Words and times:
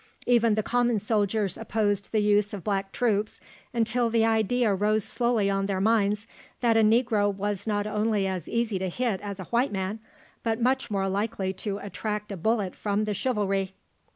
Even 0.25 0.55
the 0.55 0.63
common 0.63 0.99
soldiers 0.99 1.57
opposed 1.57 2.11
the 2.11 2.21
use 2.23 2.55
of 2.55 2.63
black 2.63 2.91
troops, 2.91 3.39
until 3.71 4.09
the 4.09 4.25
idea 4.25 4.73
rose 4.73 5.03
slowly 5.05 5.47
on 5.47 5.67
their 5.67 5.79
minds 5.79 6.25
that 6.61 6.75
a 6.75 6.81
negro 6.81 7.31
was 7.31 7.67
not 7.67 7.85
only 7.85 8.25
as 8.25 8.49
easy 8.49 8.79
to 8.79 8.89
hit 8.89 9.21
as 9.21 9.39
a 9.39 9.43
white 9.51 9.71
man, 9.71 9.99
but 10.41 10.59
much 10.59 10.89
more 10.89 11.07
likely 11.07 11.53
to 11.53 11.77
attract 11.77 12.31
a 12.31 12.37
bullet 12.37 12.75
from 12.75 13.05
the 13.05 13.13
chivalry. 13.13 13.75